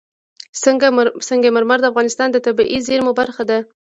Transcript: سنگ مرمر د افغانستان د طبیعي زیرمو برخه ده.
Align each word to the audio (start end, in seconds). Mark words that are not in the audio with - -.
سنگ 1.27 1.43
مرمر 1.55 1.79
د 1.81 1.85
افغانستان 1.91 2.27
د 2.31 2.37
طبیعي 2.47 2.79
زیرمو 2.87 3.11
برخه 3.19 3.43
ده. 3.49 3.59